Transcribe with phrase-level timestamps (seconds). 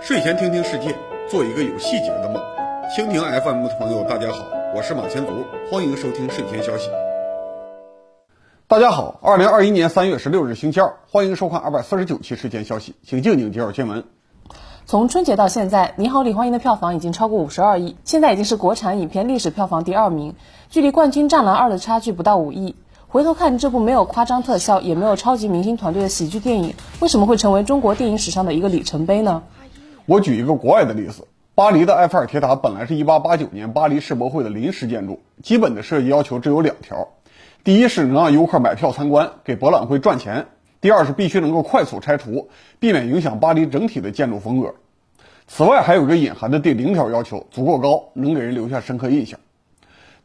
[0.00, 0.96] 睡前听听世界，
[1.28, 2.42] 做一个有细节的梦。
[2.96, 6.88] 蜻蜓 FM 的朋友，大家好，我是马前卒，欢迎收听睡前消息。
[8.66, 14.04] 大家好，二零二一年三月十六日星期二，欢迎收看二百四十九期睡前消息，请静静介绍新闻。
[14.86, 20.34] 从春节到现在，《你好，李焕英》的票房已经超过五十二亿，现在已经是国产影片历史票房第二名，
[20.70, 22.74] 距离冠军《战狼二》的差距不到五亿。
[23.10, 29.44] 回头看这部没有夸张特效，也没有超级明星团队的喜剧电影，为什么会成为中国电影史上的一个里程碑呢？
[30.04, 37.08] 我举一个国外的例子，巴黎的埃菲尔铁塔本来是一八八九年巴黎世博会的临时建筑，基本的设计要求只有两条：
[37.64, 40.42] 第一是能让游客买票参观，给博览会赚钱；
[40.82, 44.74] 第二是必须能够快速拆除，避免影响巴黎整体的建筑风格。
[45.46, 49.40] 此外，还有一个隐含的第零条要求，足够高，能给人留下深刻印象。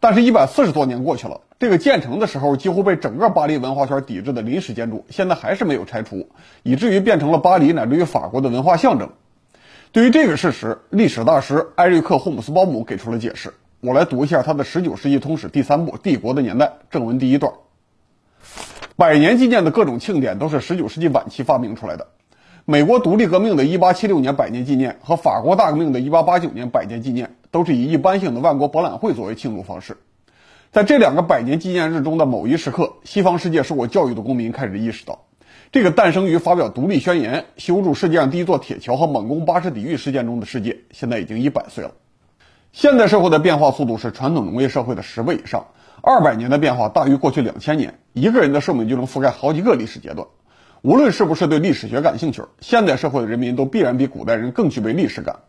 [0.02, 6.28] 但是，一百四十多年过去了，这个建成的时候几乎被整个巴黎文化圈抵制的临时建筑，现在还是没有拆除，
[6.62, 9.10] 以至于变成了巴黎乃至于法国的文化象征。
[9.94, 13.54] 对于这个事实，历史大师艾瑞克·霍姆斯鲍姆给出了解释。
[13.80, 17.54] 我来读一下他的《十九世纪通史》第三部《帝国的年代》正文第一段：
[18.98, 22.06] 百年纪念的各种庆典都是十九世纪晚期发明出来的。
[22.66, 29.96] 美国独立革命的一八七六年百年纪念和法国大革命的一八八九年百年纪念，都是以一般性的万国博览会作为庆祝方式。
[30.74, 35.26] 在这两个百年纪念日中的某一时刻，西方世界受过教育的公民开始意识到。
[35.72, 41.92] 这个诞生于发表独立宣言、修筑世界上第一座铁桥和猛攻巴士底狱事件中的世界，现在已经一百岁了。
[42.72, 45.68] 现代社会的变化速度是传统农业社会的十倍以上，
[46.02, 48.00] 二百年的变化大于过去两千年。
[48.14, 50.28] 一个人的寿命就能覆盖好几个历史阶段。
[50.82, 55.42] 无论是不是对历史学感兴趣，现代社会的人民都必然比古代人更具备历史感。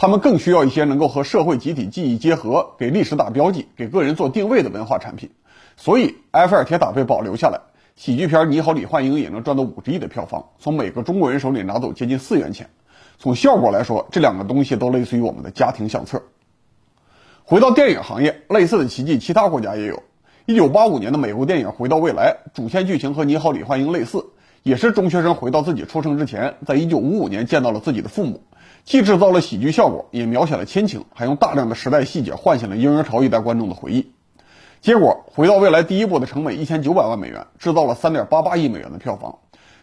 [0.00, 5.28] 他们更需要一些能够和社会集体记忆结合、给历史打标记、给个人做定位的文化产品。
[5.76, 7.60] 所以，埃菲尔铁塔被保留下来。
[7.96, 12.70] 喜剧片《你好，李焕英》也能赚到五十亿的票房，从每个中国人手里拿走接近四元钱。
[13.18, 16.22] 从效果来说，这两个东西都类似于我们的家庭相册。
[17.44, 20.02] 回到电影行业，类似的奇迹其他国家也有。
[20.46, 24.24] 一九八五年的美国电影《回到未来》，主线剧情和《你好，李焕英》类似，
[24.62, 28.42] 也是中学生回到自己出生之前，在一九五五年见到了自己的父母，
[28.84, 34.12] 既制造了喜剧效果，也描写了亲情，还用大量的时代细节唤醒了婴儿潮一代观众的回忆。
[34.80, 39.30] 结果，回到未来第一部的成本一千九百万美元，制造了三点八八亿美元的票房；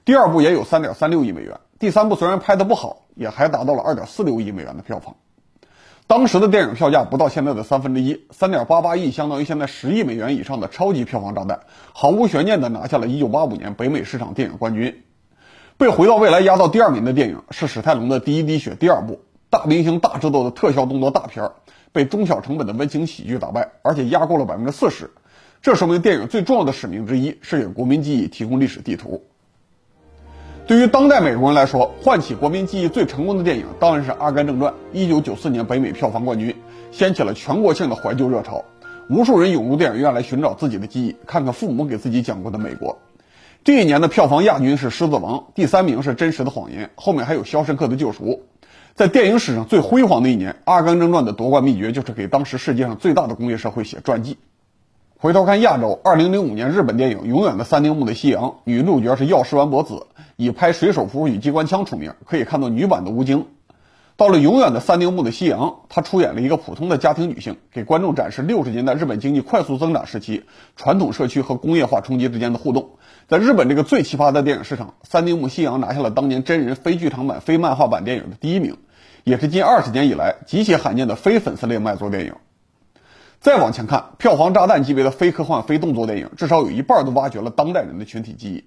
[0.04, 5.16] 第二部也有三点三六亿美元；第三部虽然拍的不好，也还达到了二点四六亿美元的票房。
[6.08, 11.60] 当时的电影票价不到现在的三分之一，三点八八亿相当于现在十亿美元以上的超级票房炸弹，
[11.94, 15.04] 毫无悬念地拿下了一九八五年北美市场电影冠军。
[15.78, 19.20] 被回到未来压到第二名的电影是史泰龙的《第一滴血》第二部，
[19.52, 21.52] 大明星大制作的特效动作大片儿。
[21.92, 25.12] 被中小成本的温情喜剧打败，而且压过了百分之四十，
[25.62, 29.24] 这说明电影最重要的使命之一是给国民记忆提供历史地图。
[30.66, 36.56] 对于当代美国人来说，唤起国民记忆最成功的电影当然是《阿甘正传》，一九九四年北美票房冠军，
[36.92, 38.66] 掀起了全国性的怀旧热潮，
[39.12, 42.98] 无数人涌入电影院来寻找自己的记忆，看看父母给自己讲过的美国。
[43.68, 48.24] 这一年的票房亚军是《狮子王》，第三名是《真实的谎言》，后面还有《肖申克的救赎》。
[48.96, 54.38] 在电影史上最辉煌的一年，《阿甘正传》的夺冠秘诀就是给当时世界上最大的工业社会写传记。
[55.18, 60.08] 回头看亚洲，二零零五年日本电影《永远的三丁目的夕阳》，女主角是药师丸博子，
[60.38, 63.48] 以拍水手服与机关枪出名，可以看到女版的吴京。
[64.16, 70.46] 到了《永远的三丁目的夕阳》，她出演了一个普通的家庭女性，给观众展示六十年代日本经济快速增长时期
[70.78, 72.92] 传统社区和工业化冲击之间的互动。
[73.28, 78.78] 在日本这个最奇葩的电影市场，《三丁目夕阳》拿下了当年真人非剧场版、非漫画版电影的第一名。
[79.26, 82.36] 也是近二十年以来极其罕见的非粉丝类卖座电影。
[83.42, 88.64] 再往前看，票房炸弹级别的非科幻、非动作电影，至少有一半都挖掘了当代人的群体记忆。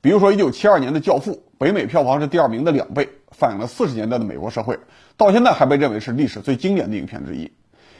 [0.00, 4.78] 比如说，一九七二年的《教父》，北美票房是第二名的两倍，反映了四十年代的美国社会，
[5.18, 7.52] 到现在还被认为是历史最经典的影片之一。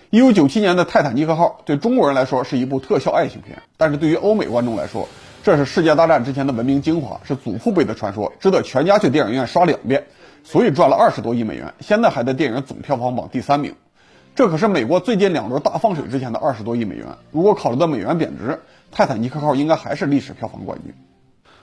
[0.09, 5.07] 一九九七年的《泰坦尼克号》，对中国人来说是一部特效爱情片，但是对于欧美观众来说，
[5.49, 10.05] 这是世界大战之前的文明精华，是祖父辈的传说，值得全家去电影院刷两遍。
[10.45, 13.75] 所以赚了二十多亿美元，现在还在电影总票房榜第三名。
[14.35, 17.07] 这可是美国最近两轮大放水之前的二十多亿美元。
[17.31, 18.45] 如果考虑到美元贬值，
[18.93, 20.93] 《泰坦尼克号》应该还是历史票房冠军。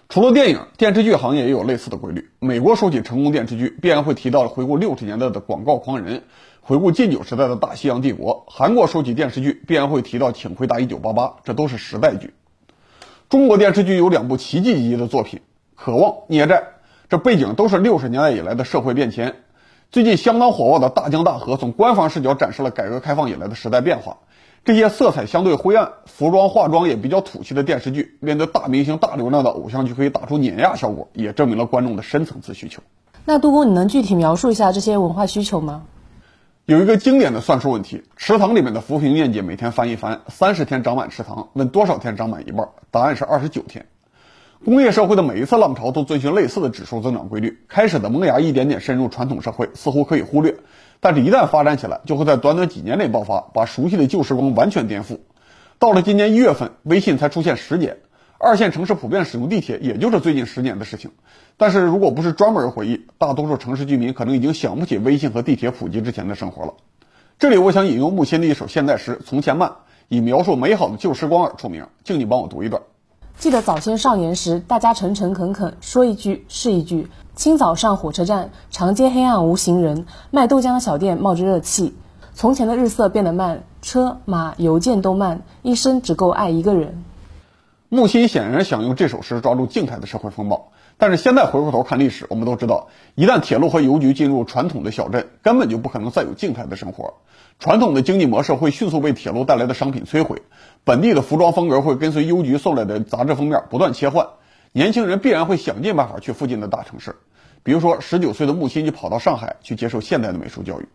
[0.09, 2.31] 除了电影，电视剧行业也有类似的规律。
[2.39, 6.17] 美国说起成功电视剧，必然会提到回顾六十年代的《广告狂人》，
[6.59, 8.45] 回顾禁酒时代的大西洋帝国。
[8.47, 12.33] 韩国说起电视剧，必然会提到《请回答一九八八》，这都是时代剧。
[13.27, 15.39] 中国电视剧有两部奇迹级的作品，
[15.75, 16.56] 《渴望》《孽债》。
[17.10, 19.36] 这背景都是六十年代以来的社会变迁。
[19.92, 24.18] 最近相当火爆的大江大河，从官方视角展示了改革开放以来的时代变化。
[24.63, 32.83] 这些色彩相对灰暗、服装化妆也比较土气的电视剧，面对大明星、大流量的偶像剧，可以打出碾压效果，也证明了观众的深层次需求。
[33.25, 35.83] 那杜工，你能具体描述一下这些文化需求吗？
[36.65, 42.67] 有一个经典的算术问题：池塘里面的浮萍面积每天翻一番，三十天长满池塘，问多少天长满一半？
[42.89, 43.85] 答案是二十九天。
[44.63, 50.56] 工业社会的每一次浪潮都遵循类似的指数增长规律，开始的萌芽一点点深入传统社会，似乎可以忽略。
[51.00, 55.19] 但是，一旦发展起来，就会在短短几年内爆发，把熟悉的旧时光完全颠覆。
[55.77, 57.97] 到了今年一月份，微信才出现十年，
[58.45, 61.09] 二线城市普遍使用地铁，也就是最近十年的事情。
[61.57, 66.75] 但是，如果不是专门回忆，大多数城市居民可能已经想不起微信和地铁普及之前的生活了。
[67.39, 69.69] 这里，我想引用木心的一首现代诗《从前慢》，
[70.09, 71.88] 以描述美好的旧时光而出名。
[72.03, 72.83] 敬你帮我读一段。
[73.39, 77.07] 记得早先少年时，大家诚诚恳恳，说一句是一句。
[77.36, 81.95] 清早上火车站，长街黑暗无行人，卖豆浆的小店冒着热气。
[82.36, 87.03] 从前的日色变得慢，车马邮件都慢，一生只够爱一个人。
[87.95, 97.13] 木心显然想用这首诗抓住静态的社会风暴，但是现在回过头看历史，我们都知道，一旦铁路和邮局进入传统的小镇，根本就不可能再有静态的生活。
[97.57, 100.42] 传统的经济模式会迅速被铁路带来的商品摧毁，
[100.83, 104.27] 本地的服装风格会跟随邮局送来的杂志封面不断切换。
[104.74, 107.15] 年轻人必然会想尽办法去附近的大城市，
[107.63, 110.86] 比如说十九岁的木心就跑到上海去接受现代的美术教育。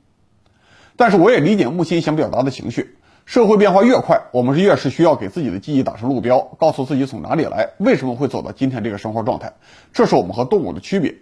[0.96, 2.98] 但是我也理解木心想表达的情绪，
[3.30, 9.52] 社会变化越快，我们是越是需要给自己的记忆打上路标，告诉自己从哪里来，为什么会走到今天这个生活状态，
[9.92, 11.14] 这是我们和动物的区别。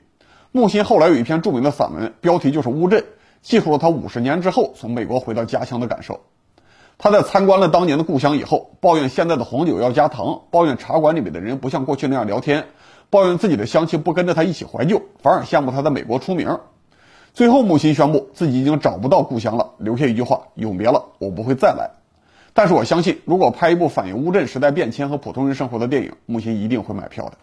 [0.51, 3.01] 木心后来有一篇著名的散文，标题就是《乌镇》，
[3.43, 6.21] 记述了他五十年之后从美国回到家乡的感受。
[6.97, 12.69] 他在参观了当年的故乡以后，抱怨现在的红酒要加糖，抱怨茶馆里面的人不像过去那样聊天，
[13.11, 16.59] 抱怨自己的乡亲不跟着他一起怀旧，反而羡慕他在美国出名。
[17.35, 21.91] 最后，木心宣布自己已经找不到故乡了，留下一句话：“永别了，我不会再来。”
[22.59, 27.39] 但是我相信，如果拍一部反映乌镇时代变迁和普通人生活的电影，木心一定会买票的。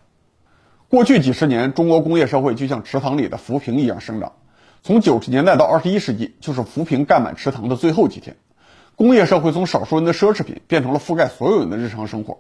[0.90, 4.34] 过去几十年，中国工业社会就像池塘里的浮萍一样生长，
[4.84, 8.36] 从九十年代到二十一世纪，就是浮萍盖满池塘的最后几天。
[8.98, 12.38] 工业社会从少数人的奢侈品变成了覆盖所有人的日常生活，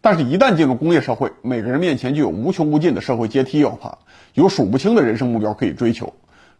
[0.00, 3.96] 但是，一旦进入工业社会，每个人面前就有无穷无尽的社会阶梯要爬，
[4.34, 6.12] 有数不清的人生目标可以追求。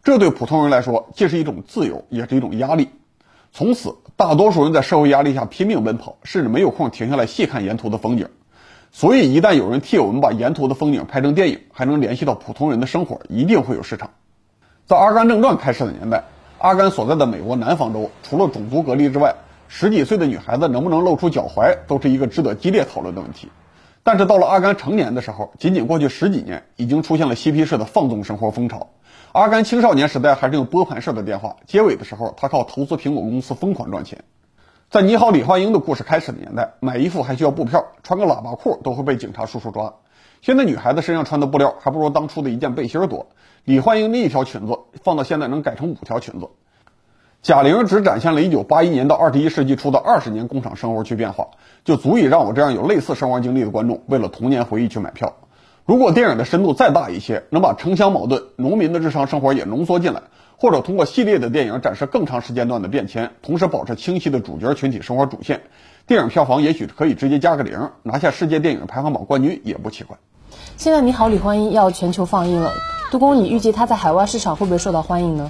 [0.05, 2.87] 这对普通人来说，既是一种自由，也是一种压力。
[3.51, 8.27] 从此，大多数人在社会压力下拼命奔跑，甚至没有空停下来细看沿途的风景。
[8.91, 14.11] 所以，一旦有人替我们把沿途的风景拍成电影，还能联系到普通人的生活，一定会有市场。
[14.85, 16.23] 在《阿甘正传》开始的年代。
[16.57, 19.33] 阿甘所在的美国南方州，除了种族隔离之外，
[19.69, 23.49] 十几岁的女孩子能不能露出脚踝，都是一个值得激烈讨论的问题。
[24.03, 28.89] 但是到了阿甘成年的时候，仅仅过去十几年，已经出现了嬉皮士的放纵生活风潮。
[29.31, 34.23] 阿甘青少年时代还是用拨盘式的电话，结尾的时候，他靠投资苹果公司疯狂赚钱。
[34.89, 39.93] 在你好，李焕英的故事开始的年代，买衣服还需要布票，穿个喇叭裤都会被警察叔叔抓。
[40.41, 43.27] 现在女孩子身上穿的布料还不如当初的一件背心多。
[43.65, 46.47] 李焕英那一条裙子放到现在能改成五条裙子。
[47.41, 51.47] 贾玲只展现了一九八一年到二十一世纪初的二十年工厂生活去变化，
[51.85, 55.33] 就足以让我这样有类似生活经历的观众为了童年回忆去买票。
[55.85, 60.21] 如果电影的深度再大一些，能把城乡矛盾、农民的日常生活也浓缩进来，
[60.57, 65.61] 或者通过系列的电影展示更长时间段的变迁，同时保持清晰的主角群体生活主线，
[66.05, 70.17] 电影票房也许可以直接加个零，拿下世界电影排行榜冠军也不奇怪。
[70.75, 72.69] 现在《你好，李焕英》要全球放映了，
[73.11, 75.49] 杜工，你预计它在海外市场会不会受到欢迎呢？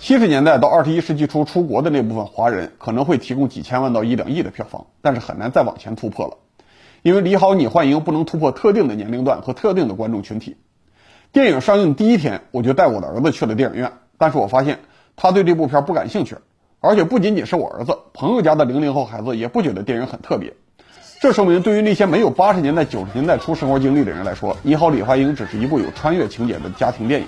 [0.00, 6.38] 七十年代到二十一世纪初出国的那部分华人可能会提供几千万到一两亿的票房，但是很难再往前突破了，
[7.02, 10.56] 因为《你好，你欢迎》不能突破特定的年龄段和特定的观众群体。
[11.32, 14.80] 电影上映第一天，我就带我的儿子去了电影院，但是我发现
[15.16, 16.34] 他对这部片不感兴趣，
[16.80, 20.54] 而且不仅仅是我儿子，朋友家的零零后孩子也不觉得电影很特别。
[21.20, 27.26] 这说明，对于那些没有八十年代、九十年代初生活经历的人来说，《你好，李焕英》只是一部有穿越情节的家庭电影。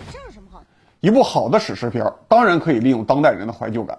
[1.03, 3.99] 一部好的史诗片，当然可以利用当代人的怀旧感，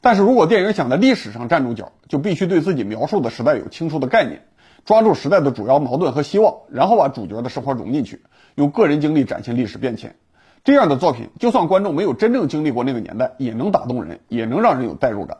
[0.00, 4.44] 但是如果电影想在历史上站住脚，就必须对自己描述的时代有清楚的概念，
[4.84, 8.22] 抓住时代的主要矛盾和希望，然后把主角的生活融进去，
[8.54, 10.14] 用个人经历展现历史变迁。
[10.62, 15.38] 这样的作品，就算观众没有真正经历过那个年代，也能打动人，也能让人有代入感。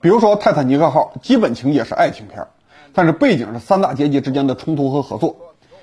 [0.00, 2.46] 比如说《泰坦尼克号》，基本情节是爱情片。
[2.94, 5.36] 但是背景是三大阶级之间的冲突和合作，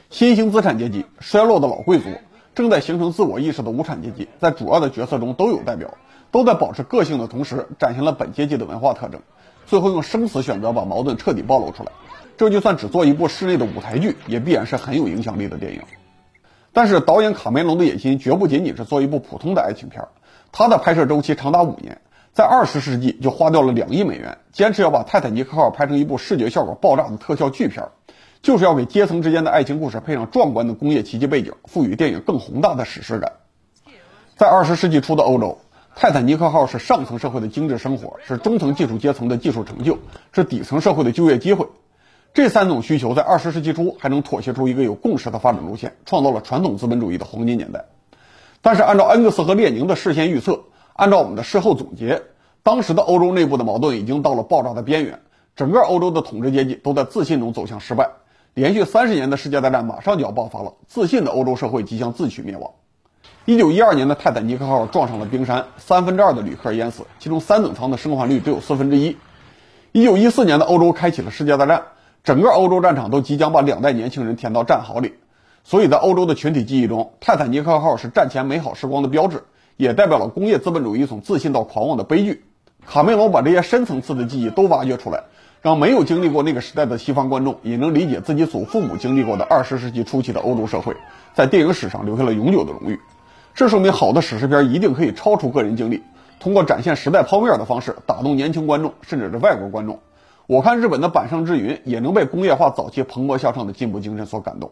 [0.09, 2.09] 新兴资产阶级、衰落的老贵族、
[2.55, 5.93] 正在形成自我意识的无产阶级，在主要的角色中都有代表，
[6.31, 9.21] 都在保持个性的同时，展现了本阶级的文化特征。
[9.65, 11.91] 最后用生死选择把矛盾彻底暴露出来，
[12.37, 15.81] 这就算只做一部室内的舞台剧，也必然是很有影响力的电影。
[16.71, 20.07] 但是导演卡梅隆的野心绝不仅仅是做一部普通的爱情片，
[20.53, 21.99] 他的拍摄周期长达五年，
[22.31, 27.83] 在二十世纪就花掉了两亿美元，坚持要把泰坦尼克号拍成一部视觉效果爆炸的特效巨片，
[28.45, 33.31] 就是要给阶层之间的爱情故事配上壮观的工业奇迹背景，赋予电影更宏大的史诗感。
[34.35, 35.57] 在二十世纪初的欧洲，
[35.95, 39.97] 泰坦尼克号是上层社会的精致生活，是中层技术阶层的技术成就，
[40.31, 41.65] 是底层社会的就业机会。
[42.35, 47.85] 这三种需求在二十世纪初还能妥协出一个有共识的发展路线，创造了传统资本主义的黄金年代。
[48.61, 52.21] 但是，按照恩格斯和列宁的事先预测，按照我们的事后总结，
[52.61, 55.21] 当时的欧洲内部的矛盾已经到了爆炸的边缘，
[55.55, 58.11] 整个欧洲的统治阶级都在自信中走向失败，
[58.55, 62.71] 连续三十年的世界大战马上就要爆发了，自信的欧洲社会即将自取灭亡。
[63.43, 69.17] 一九一二年的泰坦尼克号撞上了冰山，三分之二的旅客淹死，其中三等舱的生还率只有四分之一。
[69.91, 71.83] 一九一四年的欧洲开启了世界大战。
[72.23, 75.15] 整个欧洲战场都即将把两代年轻人填到战壕里，
[75.65, 79.43] 所以在欧洲的群体记忆中，泰坦尼克号是战前美好时光的标志，
[79.75, 82.45] 也代表了工业资本主义从自信到狂妄的悲剧。
[82.87, 85.25] 卡梅隆把这些深层次的记忆都挖掘出来，
[85.65, 90.95] 让没有经历过那个时代的西方观众也能理解自己祖父母经历过的二十世纪初期的欧洲社会，
[91.33, 92.99] 在电影史上留下了永久的荣誉。
[93.55, 96.03] 这说明好的史诗片一定可以超出个人经历，
[96.39, 99.97] 通过展现时代剖面的方式打动年轻观众，甚至是外国观众。
[100.45, 104.69] 我看日本的板上之云也能被工业化早期蓬勃向上的进步精神所感动。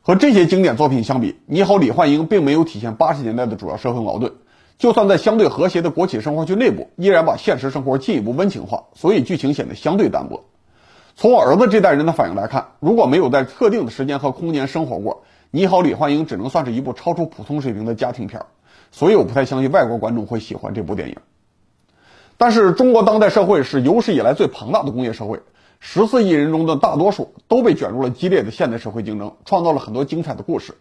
[0.00, 4.30] 和这些经典作品相比，《你好，李焕英》并没有体现八十年代的主要社会矛盾。
[4.78, 10.44] 就算在相对和谐的国企生活区内部，依然把现实生活进一步温情化，所以剧情显得相对单薄。
[11.16, 15.14] 从我儿子这代人的反应来看，如果没有在特定的时间和空间生活过，
[15.52, 18.42] 《你好，李焕英》只能算是一部超出普通水平的家庭片。
[18.90, 21.16] 所以我不太相信外国观众会喜欢这部电影。
[22.36, 25.40] 但是中国当代社会是有史以来最庞大的工业社会，
[25.78, 30.74] 十四亿人中的大多数都被卷入了激烈的现代社会竞争，创造了很多精彩的故事。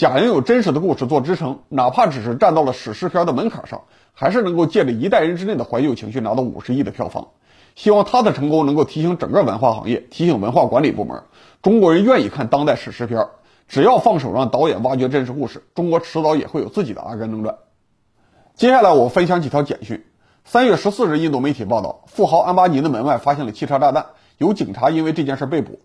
[0.00, 3.82] 假如有真实的故事做支撑，哪怕只是站到了史诗片的门槛上，
[4.14, 7.28] 还是能够借着一代人之内的怀旧情绪拿到五十亿的票房。
[7.76, 11.24] 希望他的成功能够提醒整个文化行业，提醒文化管理部门，
[11.60, 13.26] 中国人愿意看当代史诗片，
[13.68, 17.54] 只要放手让导演挖掘真实故事，中国迟早也会有自己的《阿甘正传》。
[18.54, 20.02] 接下来我分享几条简讯。
[20.46, 24.06] 三月十四日，印度媒体报道，富豪安巴尼的门外发现了汽车炸弹，
[24.38, 25.78] 有警察因为这件事被捕。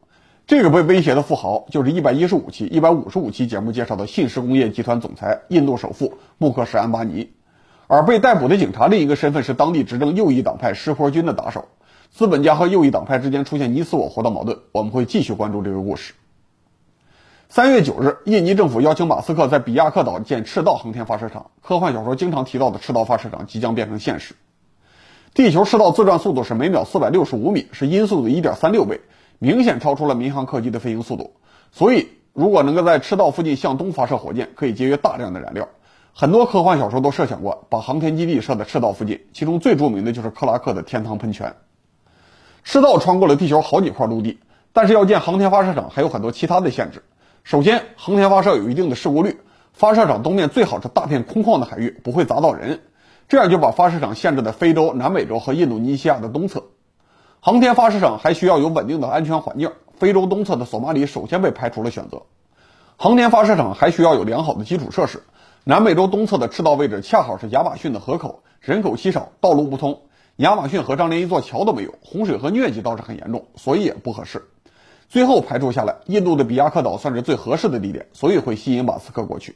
[0.48, 7.32] 这个被威胁的富豪就是一百一十五期、一百五十五期节目介绍的信实工业集团总裁、印度首富穆克什安巴尼。
[7.88, 11.66] 而被逮捕的警察另一个身份是当地执政右翼党派湿婆军的打手。
[12.12, 16.14] 资本家和右翼党派之间出现你死我活的矛盾，我们会继续关注这个故事。
[17.50, 24.36] 三月九日，印尼政府邀请马斯克在比亚克岛建赤道航天发射场，科幻小说经常提到的赤道发射场即将变成现实。
[25.34, 29.02] 地球赤道自转速度是每秒四百六十五米，是音速的一点三六倍，
[29.40, 31.36] 明显超出了民航客机的飞行速度。
[31.72, 35.68] 所以，如果能够在赤道附近向东发射火箭，可以节约大量的燃料。
[36.14, 41.54] 很多科幻小说都设想过把航天基地设在赤道附近，其中最著名的就是克拉克的天堂喷泉。
[42.64, 44.40] 赤道穿过了地球好几块陆地，
[44.72, 47.04] 但是要建航天发射场还有很多其他的限制。
[47.44, 49.38] 首先，航天发射有一定的事故率，
[49.74, 52.80] 发射场东面最好是大片空旷的海域，不会砸到人。
[53.28, 56.64] 这样就把发射场限制在非洲、南美洲和印度尼西亚的东侧。
[57.46, 59.72] 航天发射场还需要有稳定的安全环境。
[60.00, 62.24] 非洲东侧的索马里首先被排除了选择。
[62.98, 65.22] 航天发射场还需要有良好的基础设施。
[65.64, 70.02] 南美洲东侧的赤道位置恰好是亚马逊的河口，人口稀少，道路不通。
[70.38, 74.42] 亚马逊河上连一座桥都没有，洪水和疟疾倒是很严重，所以也不合适。
[75.08, 79.56] 最后排除下来，印度的比亚克岛算是最合适的地点，所以会吸引马斯克过去。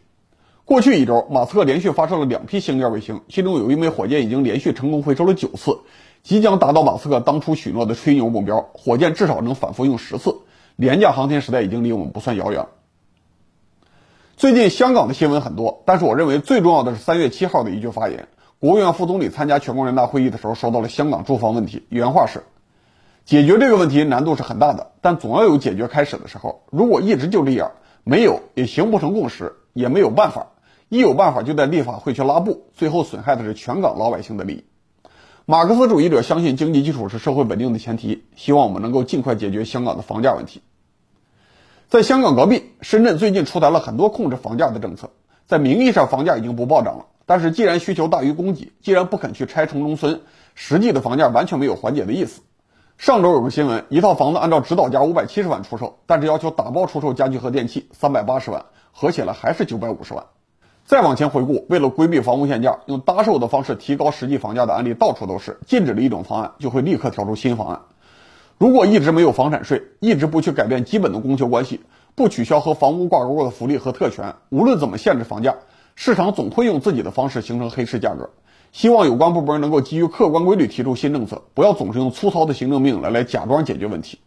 [0.64, 5.80] 过去一周，马斯克连续发射了两批星链卫星，其中有一枚火箭已经连续成功回收了九次，
[6.24, 8.70] 即将达到马斯克当初许诺的吹牛目标。
[8.74, 10.36] 火箭至少能反复用十次，
[10.76, 12.68] 廉价航天时代已经离我们不算遥远。
[14.38, 18.28] 最近香港的新闻很多，但是我认为最重要的是三月七号的一句发言。
[18.60, 22.44] 国务院副总理参加全国人大会议的时候说到了香港住房问题，原话是：
[23.26, 26.64] 解决这个问题难度是很大的，但总要有解决开始的时候。
[26.70, 27.72] 如果一直就这样，
[28.04, 30.48] 没有也形不成共识，也没有办法。
[30.90, 34.64] 一有办法就在立法会去拉布，最后损害的是全港老百姓的利益。
[35.50, 40.62] 马克思主义者相信经济基础是社会稳定的前提，希望我们能够尽快解决香港的房价问题。
[41.88, 45.10] 在香港隔壁，深圳最近出台了很多控制房价的政策，
[45.48, 50.22] 在名义上房价已经不暴涨了，但是既然需求大于供给，既然不肯去拆城中村，
[50.54, 52.42] 实际的房价完全没有缓解的意思。
[53.00, 60.24] 上周有个新闻，一套房子按照指导价五百七十万出售，但是要求打包出售家具和电器三百八十万，合起来还是九百五十万。
[60.90, 65.60] 再往前回顾，为了规避房屋限价，用搭售的方式提高实际房价的案例到处都是。
[65.68, 67.80] 禁止了一种方案，就会立刻调出新方案。
[68.58, 71.82] 如果一直没有房产税，一直不去改变基本的供求关系，
[72.16, 75.54] 不取消和房屋挂钩的福利和特权，无论怎么限制房价，
[75.94, 78.28] 市场总会用自己的方式形成黑市价格。
[78.72, 84.18] 希望有关部门能够基于客观规律提出新政策，不要总是用粗糙的行政命令来来假装解决问题。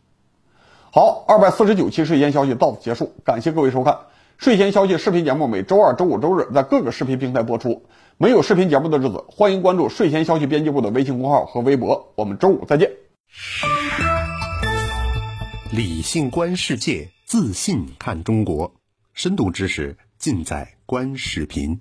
[0.92, 3.98] 好，二百四十九期睡前消息到此结束，感谢各位收看
[4.38, 7.86] 睡前消息视频节目，每周二、周五、周日在各个视频平台播出。
[8.18, 12.12] 没有视频节目的日子，欢迎关注睡前消息编辑部的微信公号和微博。
[12.16, 12.90] 我们周五再见。
[15.72, 18.74] 理性观世界，自信看中国，
[19.14, 21.80] 深度知识尽在观视频。